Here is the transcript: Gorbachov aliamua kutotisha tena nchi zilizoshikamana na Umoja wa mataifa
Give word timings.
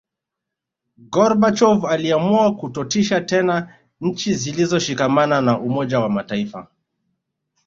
Gorbachov 1.05 1.85
aliamua 1.85 2.55
kutotisha 2.55 3.21
tena 3.21 3.75
nchi 4.01 4.33
zilizoshikamana 4.33 5.41
na 5.41 5.59
Umoja 5.59 5.99
wa 5.99 6.09
mataifa 6.09 6.67